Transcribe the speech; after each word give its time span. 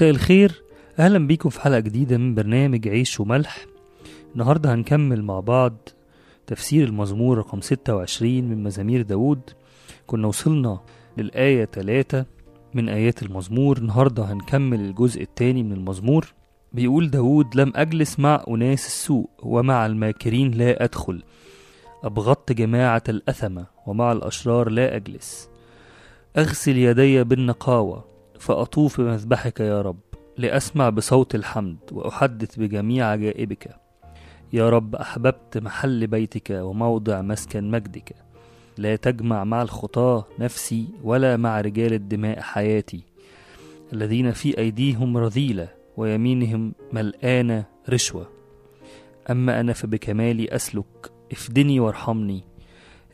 مساء 0.00 0.10
الخير. 0.10 0.62
أهلا 0.98 1.26
بيكم 1.26 1.48
في 1.48 1.60
حلقة 1.60 1.80
جديدة 1.80 2.18
من 2.18 2.34
برنامج 2.34 2.88
عيش 2.88 3.20
وملح. 3.20 3.66
النهاردة 4.34 4.74
هنكمل 4.74 5.22
مع 5.22 5.40
بعض 5.40 5.88
تفسير 6.46 6.88
المزمور 6.88 7.38
رقم 7.38 7.60
26 7.60 8.44
من 8.44 8.62
مزامير 8.62 9.02
داود 9.02 9.40
كنا 10.06 10.28
وصلنا 10.28 10.80
للآية 11.18 11.64
3 11.64 12.24
من 12.74 12.88
آيات 12.88 13.22
المزمور. 13.22 13.78
النهاردة 13.78 14.24
هنكمل 14.32 14.80
الجزء 14.80 15.22
الثاني 15.22 15.62
من 15.62 15.72
المزمور. 15.72 16.34
بيقول 16.72 17.10
داود 17.10 17.56
لم 17.56 17.72
أجلس 17.76 18.18
مع 18.18 18.44
أناس 18.48 18.86
السوء 18.86 19.28
ومع 19.42 19.86
الماكرين 19.86 20.50
لا 20.50 20.84
أدخل. 20.84 21.22
أبغضت 22.04 22.52
جماعة 22.52 23.02
الأثمة 23.08 23.66
ومع 23.86 24.12
الأشرار 24.12 24.68
لا 24.68 24.96
أجلس. 24.96 25.48
أغسل 26.36 26.78
يدي 26.78 27.24
بالنقاوة 27.24 28.09
فأطوف 28.40 29.00
بمذبحك 29.00 29.60
يا 29.60 29.82
رب 29.82 30.00
لأسمع 30.38 30.88
بصوت 30.88 31.34
الحمد 31.34 31.78
وأحدث 31.92 32.58
بجميع 32.58 33.06
عجائبك. 33.06 33.76
يا 34.52 34.70
رب 34.70 34.96
أحببت 34.96 35.58
محل 35.58 36.06
بيتك 36.06 36.50
وموضع 36.50 37.20
مسكن 37.22 37.70
مجدك. 37.70 38.14
لا 38.78 38.96
تجمع 38.96 39.44
مع 39.44 39.62
الخطاة 39.62 40.26
نفسي 40.38 40.86
ولا 41.02 41.36
مع 41.36 41.60
رجال 41.60 41.92
الدماء 41.92 42.40
حياتي. 42.40 43.02
الذين 43.92 44.32
في 44.32 44.58
أيديهم 44.58 45.16
رذيلة 45.16 45.68
ويمينهم 45.96 46.72
ملآنة 46.92 47.64
رشوة. 47.88 48.28
أما 49.30 49.60
أنا 49.60 49.72
فبكمالي 49.72 50.48
أسلك 50.48 51.12
افدني 51.32 51.80
وارحمني. 51.80 52.44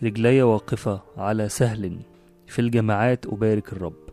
رجلي 0.02 0.42
واقفة 0.42 1.02
على 1.16 1.48
سهل 1.48 1.98
في 2.46 2.58
الجماعات 2.58 3.26
أبارك 3.26 3.72
الرب. 3.72 4.06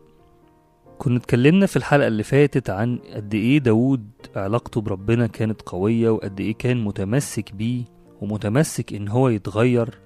كنا 1.03 1.17
اتكلمنا 1.17 1.65
في 1.65 1.77
الحلقة 1.77 2.07
اللي 2.07 2.23
فاتت 2.23 2.69
عن 2.69 2.99
قد 3.13 3.33
إيه 3.33 3.57
داود 3.57 4.09
علاقته 4.35 4.81
بربنا 4.81 5.27
كانت 5.27 5.61
قوية 5.61 6.09
وقد 6.09 6.39
إيه 6.39 6.53
كان 6.53 6.83
متمسك 6.83 7.53
بيه 7.55 7.83
ومتمسك 8.21 8.93
إن 8.93 9.07
هو 9.07 9.29
يتغير 9.29 9.99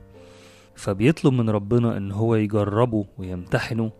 فبيطلب 0.76 1.34
من 1.34 1.50
ربنا 1.50 1.98
إن 1.98 2.12
هو 2.12 2.36
يجربه 2.36 3.06
ويمتحنه 3.18 3.92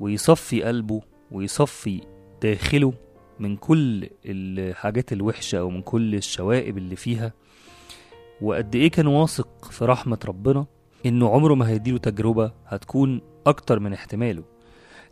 ويصفي 0.00 0.62
قلبه 0.62 1.00
ويصفي 1.32 2.00
داخله 2.42 2.92
من 3.40 3.56
كل 3.56 4.08
الحاجات 4.24 5.12
الوحشة 5.12 5.58
أو 5.58 5.70
من 5.70 5.82
كل 5.82 6.14
الشوائب 6.14 6.78
اللي 6.78 6.96
فيها. 6.96 7.32
وقد 8.42 8.74
إيه 8.74 8.90
كان 8.90 9.06
واثق 9.06 9.64
في 9.64 9.84
رحمة 9.84 10.18
ربنا 10.24 10.66
إنه 11.06 11.28
عمره 11.30 11.54
ما 11.54 11.68
هيديله 11.68 11.98
تجربة 11.98 12.52
هتكون 12.66 13.20
أكتر 13.46 13.80
من 13.80 13.92
احتماله. 13.92 14.51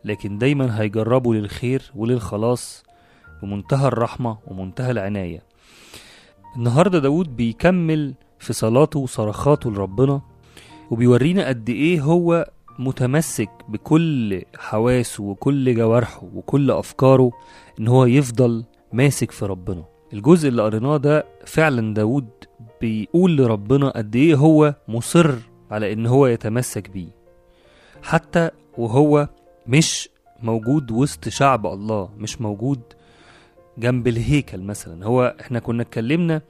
لكن 0.04 0.38
دايما 0.38 0.80
هيجربه 0.80 1.34
للخير 1.34 1.82
وللخلاص 1.94 2.84
بمنتهى 3.42 3.88
الرحمة 3.88 4.38
ومنتهى 4.46 4.90
العناية. 4.90 5.42
النهاردة 6.56 6.98
داود 6.98 7.36
بيكمل 7.36 8.14
في 8.38 8.52
صلاته 8.52 8.98
وصرخاته 9.00 9.70
لربنا 9.70 10.20
وبيورينا 10.90 11.48
قد 11.48 11.68
إيه 11.68 12.00
هو 12.00 12.50
متمسك 12.78 13.50
بكل 13.68 14.42
حواسه 14.56 15.22
وكل 15.24 15.74
جوارحه 15.74 16.22
وكل 16.34 16.70
أفكاره 16.70 17.30
إن 17.80 17.88
هو 17.88 18.04
يفضل 18.04 18.64
ماسك 18.92 19.30
في 19.30 19.46
ربنا. 19.46 19.84
الجزء 20.12 20.48
اللي 20.48 20.62
قريناه 20.62 20.96
ده 20.96 21.24
فعلا 21.46 21.94
داود 21.94 22.28
بيقول 22.80 23.36
لربنا 23.36 23.88
قد 23.90 24.16
إيه 24.16 24.34
هو 24.34 24.74
مصر 24.88 25.34
على 25.70 25.92
إن 25.92 26.06
هو 26.06 26.26
يتمسك 26.26 26.90
بيه. 26.90 27.08
حتى 28.02 28.50
وهو 28.78 29.28
مش 29.70 30.08
موجود 30.42 30.90
وسط 30.90 31.28
شعب 31.28 31.66
الله 31.66 32.10
مش 32.18 32.40
موجود 32.40 32.80
جنب 33.78 34.08
الهيكل 34.08 34.60
مثلا. 34.60 35.06
هو 35.06 35.36
إحنا 35.40 35.58
كنا 35.58 35.82
اتكلمنا 35.82 36.42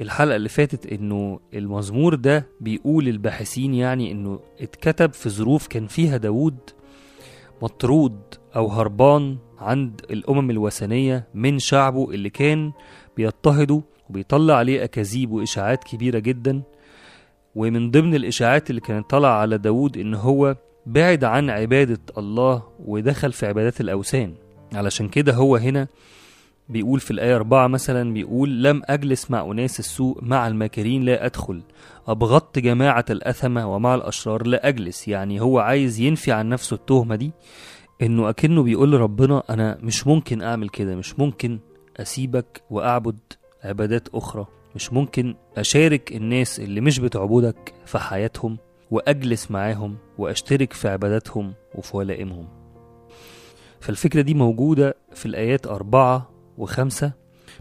الحلقة 0.00 0.36
اللي 0.36 0.48
فاتت 0.48 0.86
إنه 0.86 1.40
المزمور 1.54 2.14
ده 2.14 2.46
بيقول 2.60 3.08
الباحثين 3.08 3.74
يعني 3.74 4.12
إنه 4.12 4.40
اتكتب 4.60 5.12
في 5.12 5.30
ظروف 5.30 5.66
كان 5.66 5.86
فيها 5.86 6.16
داود 6.16 6.56
مطرود 7.62 8.20
أو 8.56 8.66
هربان 8.68 9.36
عند 9.58 10.00
الأمم 10.10 10.50
الوثنية 10.50 11.26
من 11.34 11.58
شعبه 11.58 12.10
اللي 12.10 12.30
كان 12.30 12.72
بيضطهده 13.16 13.82
وبيطلع 14.10 14.54
عليه 14.54 14.84
أكاذيب 14.84 15.30
وإشاعات 15.30 15.84
كبيرة 15.84 16.18
جدا. 16.18 16.62
ومن 17.54 17.90
ضمن 17.90 18.14
الإشاعات 18.14 18.70
اللي 18.70 18.80
كانت 18.80 19.10
طالعة 19.10 19.32
على 19.40 19.58
داود 19.58 19.98
إن 19.98 20.14
هو 20.14 20.56
بعد 20.88 21.24
عن 21.24 21.50
عبادة 21.50 22.00
الله 22.18 22.62
ودخل 22.84 23.32
في 23.32 23.46
عبادات 23.46 23.80
الأوثان. 23.80 24.34
علشان 24.74 25.08
كده 25.08 25.34
هو 25.34 25.56
هنا 25.56 25.88
بيقول 26.68 27.00
في 27.00 27.10
الآية 27.10 27.36
أربعة 27.36 27.66
مثلا 27.66 28.12
بيقول 28.14 28.62
لم 28.62 28.82
أجلس 28.84 29.30
مع 29.30 29.40
أناس 29.50 29.78
السوء 29.78 30.18
مع 30.24 30.48
الماكرين 30.48 31.02
لا 31.02 31.26
أدخل. 31.26 31.62
أبغضت 32.06 32.58
جماعة 32.58 33.04
الأثمة 33.10 33.74
ومع 33.74 33.94
الأشرار 33.94 34.46
لا 34.46 34.68
أجلس. 34.68 35.08
يعني 35.08 35.40
هو 35.40 35.58
عايز 35.58 36.00
ينفي 36.00 36.32
عن 36.32 36.48
نفسه 36.48 36.74
التهمة 36.74 37.16
دي 37.16 37.32
إنه 38.02 38.28
أكنه 38.28 38.62
بيقول 38.62 38.92
لربنا 38.92 39.42
أنا 39.50 39.78
مش 39.82 40.06
ممكن 40.06 40.42
أعمل 40.42 40.68
كده 40.68 40.96
مش 40.96 41.18
ممكن 41.18 41.58
أسيبك 41.96 42.62
وأعبد 42.70 43.18
عبادات 43.64 44.08
أخرى 44.14 44.46
مش 44.74 44.92
ممكن 44.92 45.34
أشارك 45.56 46.12
الناس 46.12 46.60
اللي 46.60 46.80
مش 46.80 46.98
بتعبدك 46.98 47.74
في 47.86 47.98
حياتهم 47.98 48.58
وأجلس 48.90 49.50
معاهم 49.50 49.96
وأشترك 50.18 50.72
في 50.72 50.88
عباداتهم 50.88 51.54
وفي 51.74 51.96
ولائمهم. 51.96 52.48
فالفكرة 53.80 54.20
دي 54.20 54.34
موجودة 54.34 54.94
في 55.14 55.26
الآيات 55.26 55.66
أربعة 55.66 56.30
وخمسة 56.58 57.12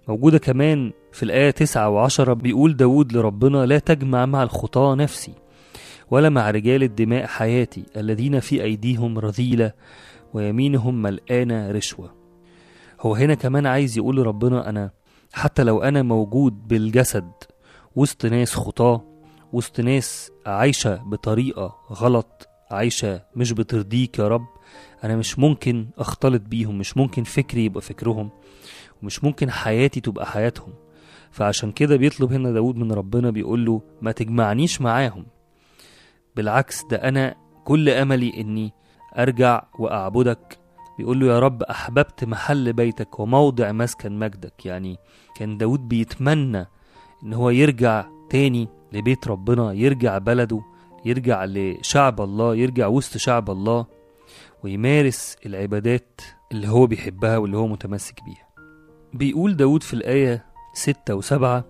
موجودة 0.08 0.38
كمان 0.38 0.92
في 1.12 1.24
الآية 1.24 1.52
تسعة 1.52 1.90
وعشرة. 1.90 2.34
بيقول 2.34 2.76
داود 2.76 3.14
لربنا 3.14 3.66
لا 3.66 3.80
تجمع 3.80 4.26
مع 4.26 4.44
الخطاة 4.44 4.96
نفسي 4.96 5.34
ولا 6.12 6.30
مع 6.30 6.52
رجال 6.52 6.84
الدماء 6.84 7.26
حياتي 7.26 7.86
الذين 7.98 8.40
في 8.40 8.64
أيديهم 8.64 9.20
رذيلة 9.20 9.74
ويمينهم 10.34 11.02
ملآنة 11.02 11.72
رشوة. 11.72 12.14
هو 13.02 13.16
هنا 13.16 13.34
كمان 13.34 13.66
عايز 13.66 13.98
يقول 13.98 14.16
لربنا 14.16 14.70
أنا 14.70 14.92
حتى 15.34 15.64
لو 15.64 15.84
أنا 15.84 16.02
موجود 16.02 16.68
بالجسد 16.68 17.32
وسط 17.96 18.26
ناس 18.26 18.54
خطاة 18.56 19.16
وسط 19.53 19.80
ناس 19.80 20.31
عايشة 20.46 20.96
بطريقة 20.96 21.75
غلط 21.91 22.47
عايشة 22.72 23.22
مش 23.35 23.52
بترضيك 23.52 24.19
يا 24.19 24.28
رب 24.28 24.46
أنا 25.03 25.16
مش 25.16 25.40
ممكن 25.40 25.88
أختلط 25.97 26.41
بيهم 26.41 26.78
مش 26.78 26.97
ممكن 26.97 27.24
فكري 27.24 27.66
يبقى 27.66 27.81
فكرهم 27.81 28.30
ومش 29.03 29.24
ممكن 29.24 29.52
حياتي 29.52 30.02
تبقى 30.02 30.25
حياتهم. 30.25 30.74
فعشان 31.31 31.72
كده 31.72 31.96
بيطلب 31.96 32.34
هنا 32.34 32.52
داود 32.52 32.75
من 32.75 32.91
ربنا 32.91 33.30
بيقول 33.30 33.66
له 33.66 33.81
ما 34.02 34.12
تجمعنيش 34.12 34.81
معاهم. 34.81 35.25
بالعكس 36.35 36.84
ده 36.91 36.97
أنا 36.97 37.35
كل 37.66 37.90
أملي 37.90 38.34
إني 38.41 38.74
أرجع 39.18 39.64
وأعبدك. 39.79 40.58
بيقول 40.97 41.19
له 41.19 41.28
يا 41.28 41.40
رب 41.40 41.64
أحببت 41.64 42.24
محل 42.24 42.74
بيتك 42.74 43.19
وموضع 43.19 43.72
مسكن 43.72 44.19
مجدك. 44.19 44.66
يعني 44.66 44.97
كان 45.35 45.58
داود 45.58 45.88
بيتمنى 45.88 46.66
إن 47.24 47.34
هو 47.34 47.50
يرجع 47.50 48.06
تاني 48.30 48.68
لبيت 48.94 49.28
ربنا 49.28 49.74
يرجع 49.74 50.18
بلده 50.18 50.62
يرجع 51.06 51.46
لشعب 51.46 52.22
الله 52.22 52.56
يرجع 52.56 52.88
وسط 52.88 53.18
شعب 53.18 53.50
الله 53.50 53.86
ويمارس 54.64 55.36
العبادات 55.46 56.22
اللي 56.52 56.68
هو 56.68 56.88
بيحبها 56.88 57.38
واللي 57.38 57.58
هو 57.58 57.68
متمسك 57.68 58.24
بيها. 58.24 58.47
بيقول 59.14 59.56
داود 59.56 59.84
في 59.84 59.94
الآية 59.94 60.46
ستة 60.74 61.16
وسبعة 61.16 61.66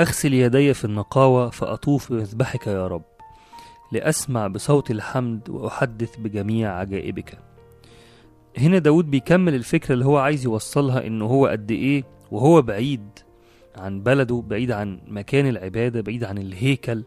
أغسل 0.00 0.34
يدي 0.34 0.74
في 0.74 0.84
النقاوة 0.84 1.50
فأطوف 1.50 2.12
بمذبحك 2.12 2.66
يا 2.66 2.86
رب 2.86 3.04
لأسمع 3.92 4.46
بصوت 4.46 4.90
الحمد 4.90 5.48
وأحدث 5.48 6.16
بجميع 6.16 6.78
عجائبك. 6.78 7.38
هنا 8.58 8.78
داود 8.78 9.10
بيكمل 9.10 9.54
الفكرة 9.54 9.92
اللي 9.92 10.04
هو 10.04 10.18
عايز 10.18 10.44
يوصلها 10.44 11.06
إنه 11.06 11.24
هو 11.24 11.46
قد 11.46 11.70
إيه 11.70 12.04
وهو 12.30 12.62
بعيد 12.62 13.08
عن 13.76 14.00
بلده 14.02 14.44
بعيد 14.48 14.70
عن 14.70 14.98
مكان 15.08 15.46
العبادة 15.48 16.00
بعيد 16.00 16.24
عن 16.24 16.38
الهيكل 16.38 17.02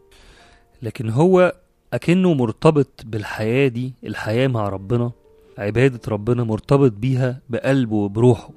لكن 0.81 1.09
هو 1.09 1.55
أكنه 1.93 2.33
مرتبط 2.33 3.03
بالحياة 3.05 3.67
دي 3.67 3.93
الحياة 4.03 4.47
مع 4.47 4.69
ربنا 4.69 5.11
عبادة 5.57 5.99
ربنا 6.07 6.43
مرتبط 6.43 6.91
بيها 6.91 7.41
بقلبه 7.49 7.95
وبروحه. 7.95 8.49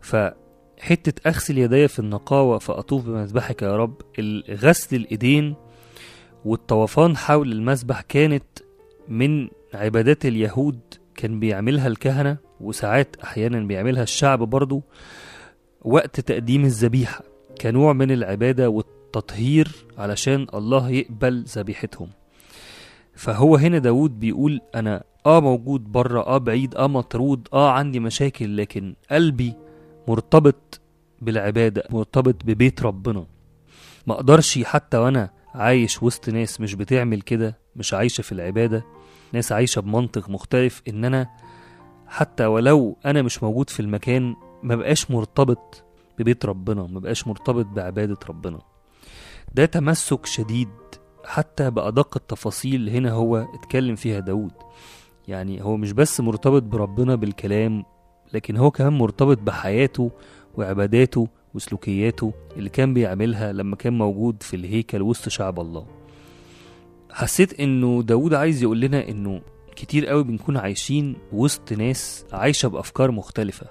فحتة 0.00 1.28
أغسل 1.28 1.58
يدي 1.58 1.88
في 1.88 1.98
النقاوة 1.98 2.58
فأطوف 2.58 3.04
بمذبحك 3.06 3.62
يا 3.62 3.76
رب 3.76 3.94
غسل 4.50 4.96
الإيدين 4.96 5.54
والطوفان 6.44 7.16
حول 7.16 7.52
المذبح 7.52 8.00
كانت 8.00 8.44
من 9.08 9.48
عبادات 9.74 10.26
اليهود 10.26 10.78
كان 11.16 11.40
بيعملها 11.40 11.86
الكهنة 11.88 12.36
وساعات 12.60 13.16
أحيانا 13.24 13.60
بيعملها 13.60 14.02
الشعب 14.02 14.38
برضو. 14.38 14.82
وقت 15.84 16.20
تقديم 16.20 16.64
الذبيحة 16.64 17.24
كنوع 17.60 17.92
من 17.92 18.10
العبادة 18.10 18.70
والتطهير 18.70 19.68
علشان 19.98 20.46
الله 20.54 20.90
يقبل 20.90 21.44
ذبيحتهم. 21.48 22.08
فهو 23.14 23.56
هنا 23.56 23.78
داود 23.78 24.20
بيقول 24.20 24.60
أنا 24.74 25.04
آه 25.26 25.40
موجود 25.40 25.92
بره 25.92 26.20
آه 26.26 26.38
بعيد 26.38 26.74
آه 26.74 26.86
مطرود 26.86 27.48
آه 27.52 27.70
عندي 27.70 28.00
مشاكل 28.00 28.56
لكن 28.56 28.94
قلبي 29.10 29.52
مرتبط 30.08 30.80
بالعبادة 31.22 31.84
مرتبط 31.90 32.44
ببيت 32.44 32.82
ربنا. 32.82 33.26
ما 34.06 34.14
أقدرش 34.14 34.58
حتى 34.58 34.96
وأنا 34.96 35.30
عايش 35.54 36.02
وسط 36.02 36.28
ناس 36.28 36.60
مش 36.60 36.74
بتعمل 36.74 37.20
كده 37.20 37.58
مش 37.76 37.94
عايشة 37.94 38.22
في 38.22 38.32
العبادة. 38.32 38.84
ناس 39.32 39.52
عايشة 39.52 39.80
بمنطق 39.80 40.28
مختلف 40.30 40.82
إن 40.88 41.04
أنا 41.04 41.28
حتى 42.06 42.46
ولو 42.46 42.96
أنا 43.06 43.22
مش 43.22 43.42
موجود 43.42 43.70
في 43.70 43.80
المكان 43.80 44.36
ما 44.64 44.76
بقاش 44.76 45.10
مرتبط 45.10 45.84
ببيت 46.18 46.44
ربنا 46.44 46.86
ما 46.86 47.00
بقاش 47.00 47.26
مرتبط 47.26 47.66
بعبادة 47.66 48.16
ربنا. 48.28 48.58
ده 49.54 49.66
تمسك 49.66 50.26
شديد 50.26 50.68
حتى 51.24 51.70
بأدق 51.70 52.16
التفاصيل. 52.16 52.88
هنا 52.88 53.12
هو 53.12 53.36
اتكلم 53.36 53.96
فيها 53.96 54.20
داود. 54.20 54.52
يعني 55.28 55.62
هو 55.62 55.76
مش 55.76 55.92
بس 55.92 56.20
مرتبط 56.20 56.62
بربنا 56.62 57.14
بالكلام 57.14 57.84
لكن 58.32 58.56
هو 58.56 58.70
كمان 58.70 58.92
مرتبط 58.92 59.38
بحياته 59.38 60.10
وعباداته 60.54 61.28
وسلوكياته 61.54 62.32
اللي 62.56 62.70
كان 62.70 62.94
بيعملها 62.94 63.52
لما 63.52 63.76
كان 63.76 63.98
موجود 63.98 64.42
في 64.42 64.56
الهيكل 64.56 65.02
وسط 65.02 65.28
شعب 65.28 65.60
الله. 65.60 65.86
حسيت 67.10 67.60
إنه 67.60 68.02
داود 68.02 68.34
عايز 68.34 68.62
يقول 68.62 68.80
لنا 68.80 69.08
إنه 69.08 69.40
كتير 69.76 70.06
قوي 70.06 70.24
بنكون 70.24 70.56
عايشين 70.56 71.16
وسط 71.32 71.72
ناس 71.72 72.24
عايشة 72.32 72.68
بأفكار 72.68 73.10
مختلفة. 73.10 73.66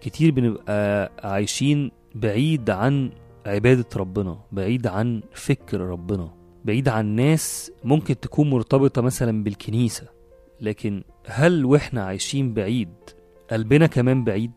كتير 0.00 0.30
بنبقى 0.30 1.12
عايشين 1.24 1.90
بعيد 2.14 2.70
عن 2.70 3.10
عبادة 3.46 3.86
ربنا 3.96 4.38
بعيد 4.52 4.86
عن 4.86 5.22
فكر 5.32 5.80
ربنا 5.80 6.30
بعيد 6.64 6.88
عن 6.88 7.06
ناس 7.06 7.72
ممكن 7.84 8.20
تكون 8.20 8.50
مرتبطة 8.50 9.02
مثلا 9.02 9.44
بالكنيسة. 9.44 10.06
لكن 10.60 11.02
هل 11.26 11.64
وإحنا 11.64 12.04
عايشين 12.04 12.54
بعيد؟ 12.54 12.88
قلبنا 13.50 13.86
كمان 13.86 14.24
بعيد؟ 14.24 14.52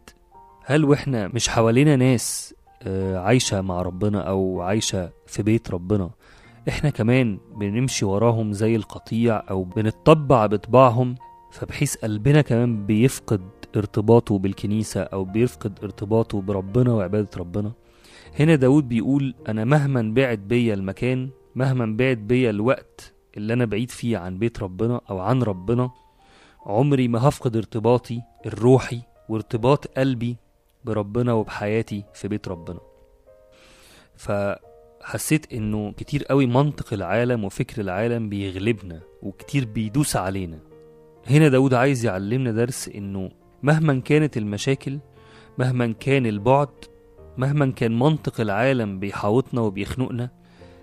هل 0.65 0.85
وإحنا 0.85 1.27
مش 1.27 1.49
حوالينا 1.49 1.95
ناس 1.95 2.55
آه، 2.83 3.17
عايشة 3.17 3.61
مع 3.61 3.81
ربنا 3.81 4.21
أو 4.21 4.61
عايشة 4.61 5.09
في 5.27 5.43
بيت 5.43 5.71
ربنا؟ 5.71 6.09
إحنا 6.69 6.89
كمان 6.89 7.39
بنمشي 7.55 8.05
وراهم 8.05 8.53
زي 8.53 8.75
القطيع 8.75 9.43
أو 9.49 9.63
بنتطبع 9.63 10.45
بطباعهم 10.45 11.15
فبحيث 11.51 11.95
قلبنا 11.95 12.41
كمان 12.41 12.85
بيفقد 12.85 13.41
ارتباطه 13.77 14.37
بالكنيسة 14.37 15.01
أو 15.01 15.23
بيفقد 15.23 15.79
ارتباطه 15.83 16.41
بربنا 16.41 16.93
وعبادة 16.93 17.29
ربنا. 17.37 17.71
هنا 18.39 18.55
داود 18.55 18.89
بيقول 18.89 19.35
أنا 19.47 19.65
مهما 19.65 20.13
بعد 20.15 20.39
بيا 20.39 20.73
المكان 20.73 21.29
مهما 21.55 21.85
بعد 21.85 22.17
بيا 22.17 22.49
الوقت 22.49 23.13
اللي 23.37 23.53
أنا 23.53 23.65
بعيد 23.65 23.91
فيه 23.91 24.17
عن 24.17 24.37
بيت 24.37 24.63
ربنا 24.63 25.01
أو 25.09 25.19
عن 25.19 25.43
ربنا 25.43 25.91
عمري 26.65 27.07
ما 27.07 27.27
هفقد 27.27 27.55
ارتباطي 27.55 28.21
الروحي 28.45 29.01
وارتباط 29.29 29.87
قلبي 29.87 30.37
بربنا 30.85 31.33
وبحياتي 31.33 32.03
في 32.13 32.27
بيت 32.27 32.47
ربنا. 32.47 32.79
فحسيت 34.15 35.53
إنه 35.53 35.91
كتير 35.91 36.23
قوي 36.23 36.45
منطق 36.45 36.93
العالم 36.93 37.43
وفكر 37.43 37.81
العالم 37.81 38.29
بيغلبنا 38.29 39.01
وكتير 39.21 39.65
بيدوس 39.65 40.15
علينا. 40.15 40.59
هنا 41.27 41.49
داود 41.49 41.73
عايز 41.73 42.05
يعلمنا 42.05 42.51
درس 42.51 42.89
إنه 42.89 43.31
مهما 43.63 43.99
كانت 43.99 44.37
المشاكل 44.37 44.99
مهما 45.57 45.91
كان 45.99 46.25
البعد 46.25 46.69
مهما 47.37 47.71
كان 47.71 47.99
منطق 47.99 48.41
العالم 48.41 48.99
بيحاوطنا 48.99 49.61
وبيخنقنا 49.61 50.29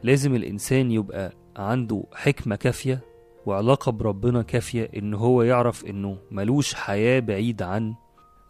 لازم 0.03 0.35
الإنسان 0.35 0.91
يبقى 0.91 1.33
عنده 1.57 2.05
حكمة 2.15 2.57
كافية 2.57 3.01
وعلاقة 3.47 3.93
بربنا 3.93 4.43
كافية 4.43 4.91
إن 4.97 5.15
هو 5.15 5.43
يعرف 5.43 5.85
إنه 5.85 6.19
ملوش 6.31 6.75
حياة 6.75 7.21
بعيد 7.21 7.63
عن 7.63 7.95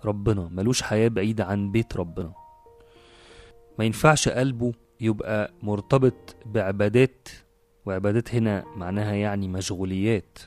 ربنا 0.05 0.49
ملوش 0.53 0.83
حياة 0.83 1.09
بعيدة 1.09 1.45
عن 1.45 1.71
بيت 1.73 1.97
ربنا. 1.97 2.33
ما 3.79 3.85
ينفعش 3.85 4.29
قلبه 4.29 4.73
يبقى 5.01 5.53
مرتبط 5.63 6.37
بعبادات 6.47 7.29
وعبادات 7.87 8.35
هنا 8.35 8.65
معناها 8.77 9.15
يعني 9.15 9.49
مشغوليات. 9.49 10.39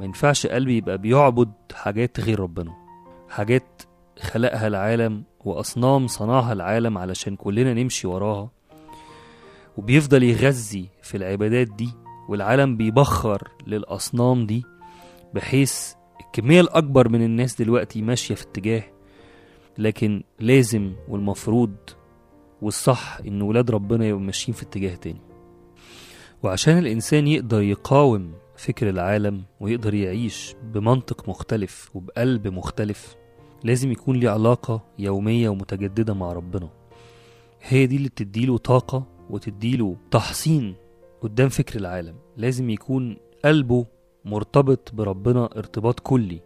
ما 0.00 0.06
ينفعش 0.06 0.46
قلبي 0.46 0.76
يبقى 0.76 0.98
بيعبد 0.98 1.52
حاجات 1.74 2.20
غير 2.20 2.40
ربنا. 2.40 2.79
حاجات 3.30 3.82
خلقها 4.20 4.66
العالم 4.66 5.24
وأصنام 5.44 6.06
صنعها 6.06 6.52
العالم 6.52 6.98
علشان 6.98 7.36
كلنا 7.36 7.74
نمشي 7.74 8.06
وراها. 8.06 8.50
وبيفضل 9.76 10.22
يغذي 10.22 10.88
في 11.02 11.16
العبادات 11.16 11.68
دي 11.68 11.90
والعالم 12.28 12.76
بيبخر 12.76 13.48
للأصنام 13.66 14.46
دي 14.46 14.64
بحيث 15.34 15.92
الكمية 16.20 16.60
الأكبر 16.60 17.08
من 17.08 17.22
الناس 17.22 17.54
دلوقتي 17.54 18.02
ماشية 18.02 18.34
في 18.34 18.42
اتجاه. 18.42 18.82
لكن 19.78 20.22
لازم 20.40 20.92
والمفروض 21.08 21.76
والصح 22.62 23.18
إن 23.26 23.42
ولاد 23.42 23.70
ربنا 23.70 24.06
يبقوا 24.06 24.22
ماشيين 24.22 24.56
في 24.56 24.62
اتجاه 24.62 24.94
تاني. 24.94 25.20
وعشان 26.42 26.78
الإنسان 26.78 27.26
يقدر 27.26 27.62
يقاوم 27.62 28.32
فكر 28.56 28.88
العالم 28.88 29.42
ويقدر 29.60 29.94
يعيش 29.94 30.54
بمنطق 30.64 31.28
مختلف 31.28 31.90
وبقلب 31.94 32.48
مختلف 32.48 33.19
لازم 33.64 33.92
يكون 33.92 34.16
ليه 34.16 34.30
علاقة 34.30 34.80
يومية 34.98 35.48
ومتجددة 35.48 36.14
مع 36.14 36.32
ربنا. 36.32 36.68
هي 37.62 37.86
دي 37.86 37.96
اللي 37.96 38.08
بتديله 38.08 38.58
طاقة 38.58 39.04
وتديله 39.30 39.96
تحصين 40.10 40.74
قدام 41.22 41.48
فكر 41.48 41.78
العالم. 41.78 42.14
لازم 42.36 42.70
يكون 42.70 43.16
قلبه 43.44 43.86
مرتبط 44.24 44.94
بربنا 44.94 45.44
ارتباط 45.56 46.00
كلي. 46.00 46.40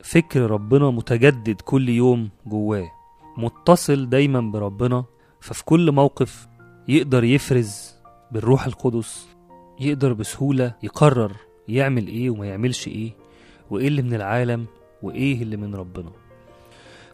فكر 0.00 0.50
ربنا 0.50 0.90
متجدد 0.90 1.60
كل 1.60 1.88
يوم 1.88 2.28
جواه. 2.46 2.90
متصل 3.36 4.08
دايما 4.08 4.40
بربنا. 4.40 5.04
ففي 5.40 5.64
كل 5.64 5.92
موقف 5.92 6.48
يقدر 6.88 7.24
يفرز 7.24 7.94
بالروح 8.32 8.66
القدس 8.66 9.28
يقدر 9.80 10.12
بسهولة 10.12 10.74
يقرر 10.82 11.32
يعمل 11.68 12.06
إيه 12.06 12.30
وما 12.30 12.46
يعملش 12.46 12.88
إيه 12.88 13.12
وإيه 13.70 13.88
اللي 13.88 14.02
من 14.02 14.14
العالم 14.14 14.66
وإيه 15.02 15.42
اللي 15.42 15.56
من 15.56 15.74
ربنا. 15.74 16.10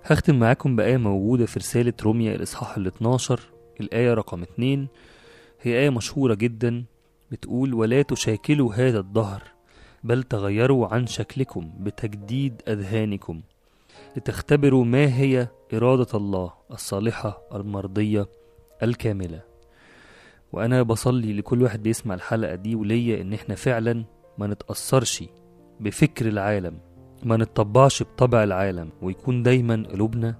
هختم 0.05 0.39
معاكم 0.39 0.77
بآية 0.77 0.97
موجودة 0.97 1.47
في 1.47 1.59
رسالة 1.59 1.93
روميا 2.03 2.35
الإصحاح 2.35 2.77
ال 2.77 2.87
12 2.87 3.41
الآية 3.81 4.15
رقم 4.15 4.43
2 4.43 4.87
هي 5.63 5.79
آية 5.79 5.91
مشهورة 5.91 6.35
جدا 6.35 6.85
بتقول 7.31 7.75
ولا 7.75 8.03
تشاكلوا 8.03 8.75
هذا 8.75 8.99
الدهر 8.99 9.43
بل 10.05 10.23
تغيروا 10.23 10.87
عن 10.87 11.07
شكلكم 11.07 11.71
بتجديد 11.81 12.63
أذهانكم 12.69 13.41
لتختبروا 14.17 14.85
ما 14.85 15.17
هي 15.19 15.49
إرادة 15.75 16.07
الله 16.15 16.53
الصالحة 16.71 17.43
المرضية 17.55 18.27
الكاملة. 18.83 19.41
وأنا 20.53 20.83
بصلي 20.83 21.33
لكل 21.33 21.63
واحد 21.63 21.83
بيسمع 21.83 22.15
الحلقة 22.15 22.55
دي 22.55 22.75
وليا 22.75 23.21
إن 23.21 23.33
إحنا 23.33 23.55
فعلا 23.55 24.05
ما 24.39 24.47
نتأثرش 24.47 25.25
بفكر 25.81 26.29
العالم. 26.29 26.79
ما 27.23 27.37
نتطبعش 27.37 28.03
بطبع 28.03 28.45
العالم 28.45 28.91
ويكون 29.03 29.43
دايما 29.43 29.83
قلوبنا 29.93 30.35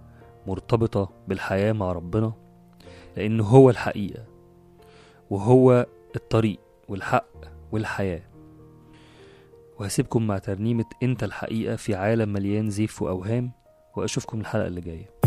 مرتبطة 0.47 1.11
بالحياة 1.29 1.73
مع 1.73 1.93
ربنا 1.93 2.33
لأنه 3.17 3.45
هو 3.45 3.71
الحقيقة 3.71 4.25
وهو 5.31 5.87
الطريق 6.17 6.59
والحق 6.89 7.29
والحياة. 7.73 8.23
وهسيبكم 9.79 10.27
مع 10.27 10.39
ترنيمة 10.39 10.85
إنت 11.03 11.25
الحقيقة 11.25 11.77
في 11.77 11.95
عالم 11.95 12.33
مليان 12.33 12.71
زيف 12.71 13.03
وأوهام 13.03 13.53
وأشوفكم 13.97 14.41
الحلقة 14.41 14.67
اللي 14.67 14.81
جاية. 14.81 15.18